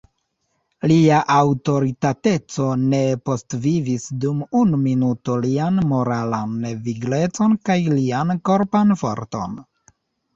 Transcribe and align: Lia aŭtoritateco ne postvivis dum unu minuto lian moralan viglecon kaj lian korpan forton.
Lia 0.91 1.17
aŭtoritateco 1.33 2.69
ne 2.93 3.01
postvivis 3.29 4.07
dum 4.23 4.39
unu 4.61 4.79
minuto 4.85 5.35
lian 5.43 5.77
moralan 5.91 6.55
viglecon 6.89 7.55
kaj 7.69 7.77
lian 7.99 8.33
korpan 8.51 8.97
forton. 9.03 9.55